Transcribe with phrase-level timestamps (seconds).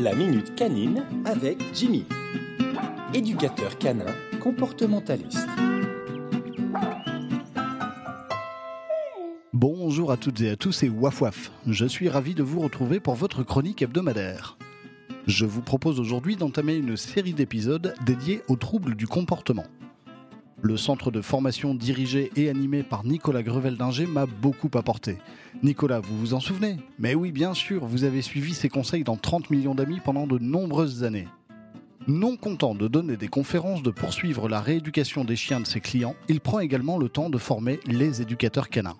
[0.00, 2.04] La Minute Canine avec Jimmy,
[3.12, 4.06] éducateur canin
[4.38, 5.48] comportementaliste.
[9.52, 11.50] Bonjour à toutes et à tous, c'est Waf Waf.
[11.66, 14.56] Je suis ravi de vous retrouver pour votre chronique hebdomadaire.
[15.26, 19.66] Je vous propose aujourd'hui d'entamer une série d'épisodes dédiés aux troubles du comportement.
[20.60, 25.18] Le centre de formation dirigé et animé par Nicolas Grevel-Dinger m'a beaucoup apporté.
[25.62, 26.78] Nicolas, vous vous en souvenez?
[26.98, 30.38] Mais oui, bien sûr, vous avez suivi ses conseils dans 30 millions d'amis pendant de
[30.38, 31.28] nombreuses années.
[32.08, 36.16] Non content de donner des conférences, de poursuivre la rééducation des chiens de ses clients,
[36.28, 38.96] il prend également le temps de former les éducateurs canins.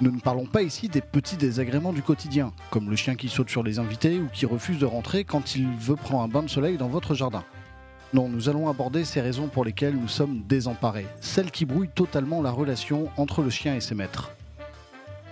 [0.00, 3.50] Nous ne parlons pas ici des petits désagréments du quotidien, comme le chien qui saute
[3.50, 6.48] sur les invités ou qui refuse de rentrer quand il veut prendre un bain de
[6.48, 7.44] soleil dans votre jardin.
[8.12, 12.42] Non, nous allons aborder ces raisons pour lesquelles nous sommes désemparés, celles qui brouillent totalement
[12.42, 14.32] la relation entre le chien et ses maîtres.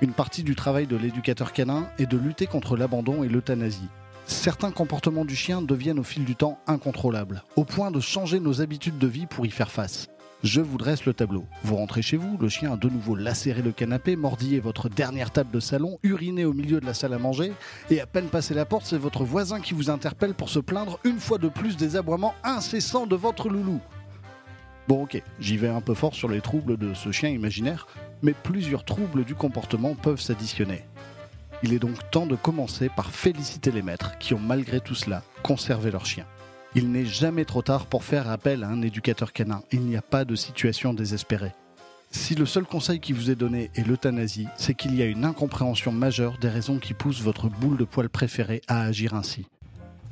[0.01, 3.89] Une partie du travail de l'éducateur canin est de lutter contre l'abandon et l'euthanasie.
[4.27, 8.61] Certains comportements du chien deviennent au fil du temps incontrôlables, au point de changer nos
[8.61, 10.09] habitudes de vie pour y faire face.
[10.45, 11.45] Je vous dresse le tableau.
[11.65, 15.33] Vous rentrez chez vous, le chien a de nouveau lacéré le canapé, mordillé votre dernière
[15.33, 17.53] table de salon, uriné au milieu de la salle à manger,
[17.91, 21.01] et à peine passé la porte, c'est votre voisin qui vous interpelle pour se plaindre
[21.03, 23.81] une fois de plus des aboiements incessants de votre loulou.
[24.87, 27.89] Bon ok, j'y vais un peu fort sur les troubles de ce chien imaginaire,
[28.23, 30.85] mais plusieurs troubles du comportement peuvent s'additionner.
[31.65, 35.25] Il est donc temps de commencer par féliciter les maîtres qui ont malgré tout cela
[35.43, 36.27] conservé leur chien.
[36.81, 39.65] Il n'est jamais trop tard pour faire appel à un éducateur canin.
[39.73, 41.51] Il n'y a pas de situation désespérée.
[42.13, 45.25] Si le seul conseil qui vous est donné est l'euthanasie, c'est qu'il y a une
[45.25, 49.47] incompréhension majeure des raisons qui poussent votre boule de poil préférée à agir ainsi.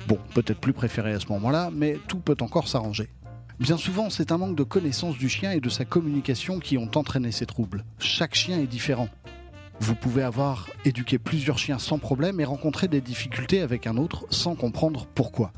[0.09, 3.07] Bon, peut-être plus préféré à ce moment-là, mais tout peut encore s'arranger.
[3.61, 6.91] Bien souvent, c'est un manque de connaissance du chien et de sa communication qui ont
[6.95, 7.85] entraîné ces troubles.
[7.97, 9.07] Chaque chien est différent.
[9.79, 14.25] Vous pouvez avoir éduqué plusieurs chiens sans problème et rencontrer des difficultés avec un autre
[14.31, 15.53] sans comprendre pourquoi.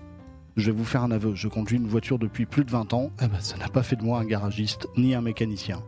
[0.60, 3.12] Je vais vous faire un aveu, je conduis une voiture depuis plus de 20 ans,
[3.24, 5.82] eh ben, ça n'a pas fait de moi un garagiste ni un mécanicien.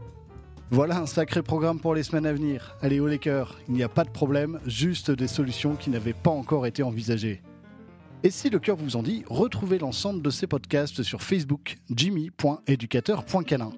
[0.69, 2.77] Voilà un sacré programme pour les semaines à venir.
[2.81, 6.13] Allez, haut les cœurs, il n'y a pas de problème, juste des solutions qui n'avaient
[6.13, 7.41] pas encore été envisagées.
[8.23, 13.73] Et si le cœur vous en dit, retrouvez l'ensemble de ces podcasts sur Facebook, jimmy.éducateur.canin.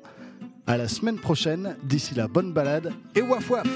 [0.68, 3.68] À la semaine prochaine, d'ici la bonne balade et waf waf